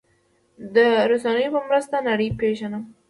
[0.73, 0.77] زه د
[1.11, 2.83] رسنیو په مرسته نړۍ پېژنم.